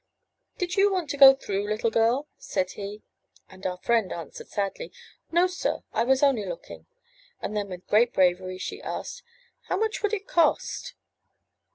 [0.57, 3.03] '*Did you want to go through, little girl?'' said he;
[3.47, 4.91] and our friend answered sadly,
[5.31, 6.87] '*No, sir; I was only looking.*'
[7.39, 9.21] And then with great bravery she asked,
[9.67, 10.95] '*How much would it cost?"